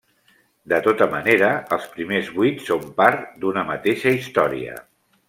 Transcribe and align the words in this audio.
De 0.71 0.77
tota 0.85 1.07
manera, 1.11 1.51
els 1.77 1.85
primers 1.97 2.31
vuit 2.39 2.63
són 2.71 2.87
part 3.03 3.29
d'una 3.45 3.65
mateixa 3.69 4.15
història. 4.21 4.81